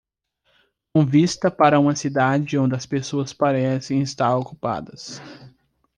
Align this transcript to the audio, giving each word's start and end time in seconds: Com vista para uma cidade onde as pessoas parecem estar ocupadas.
Com 0.91 1.05
vista 1.05 1.51
para 1.51 1.79
uma 1.79 1.95
cidade 1.95 2.57
onde 2.57 2.73
as 2.75 2.87
pessoas 2.87 3.33
parecem 3.33 4.01
estar 4.01 4.35
ocupadas. 4.35 5.21